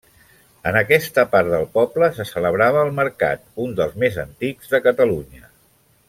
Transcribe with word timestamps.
En 0.69 0.77
aquesta 0.79 1.25
part 1.33 1.51
del 1.55 1.67
poble 1.75 2.09
se 2.17 2.25
celebrava 2.29 2.81
el 2.87 2.91
mercat, 3.03 3.45
un 3.67 3.77
dels 3.81 3.93
més 4.05 4.17
antics 4.27 4.73
de 4.77 4.81
Catalunya. 4.91 5.49